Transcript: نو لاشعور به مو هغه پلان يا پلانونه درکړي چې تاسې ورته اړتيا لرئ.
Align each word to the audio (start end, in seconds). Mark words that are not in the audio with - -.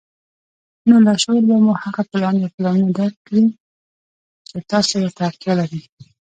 نو 0.87 0.95
لاشعور 1.05 1.43
به 1.49 1.55
مو 1.65 1.73
هغه 1.83 2.01
پلان 2.11 2.35
يا 2.43 2.47
پلانونه 2.55 2.89
درکړي 2.99 3.45
چې 4.47 4.55
تاسې 4.71 4.93
ورته 4.97 5.21
اړتيا 5.29 5.53
لرئ. 5.59 5.81